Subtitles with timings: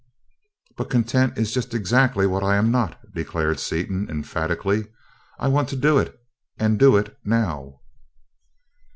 [0.77, 4.87] "But content is just exactly what I'm not!" declared Seaton, emphatically.
[5.37, 6.19] "I want to do it,
[6.57, 7.81] and do it now!"